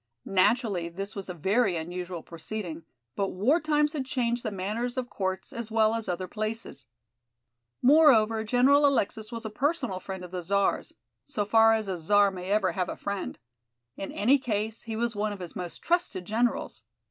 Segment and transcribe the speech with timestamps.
[0.25, 5.11] Naturally this was a very unusual proceeding, but war times had changed the manners of
[5.11, 6.87] courts as well as other places.
[7.83, 10.93] Moreover, General Alexis was a personal friend of the Czar's,
[11.23, 13.37] so far as a Czar may ever have a friend.
[13.95, 16.81] In any case, he was one of his most trusted generals.